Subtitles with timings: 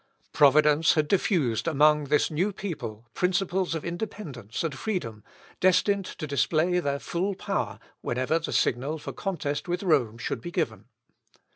[0.33, 5.23] Providence had diffused among this new people principles of independence and freedom,
[5.59, 10.49] destined to display their full power whenever the signal for contest with Rome should be
[10.49, 10.85] given.